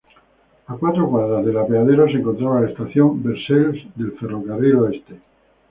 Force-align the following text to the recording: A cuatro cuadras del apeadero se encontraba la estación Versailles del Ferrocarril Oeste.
A 0.65 0.73
cuatro 0.77 1.07
cuadras 1.07 1.45
del 1.45 1.59
apeadero 1.59 2.07
se 2.07 2.13
encontraba 2.17 2.61
la 2.61 2.69
estación 2.69 3.21
Versailles 3.21 3.85
del 3.95 4.13
Ferrocarril 4.13 4.75
Oeste. 4.77 5.19